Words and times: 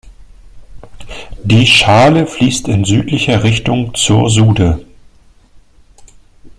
Die 1.43 1.67
Schaale 1.67 2.25
fließt 2.25 2.67
in 2.69 2.85
südlicher 2.85 3.43
Richtung 3.43 3.93
zur 3.93 4.31
Sude. 4.31 4.83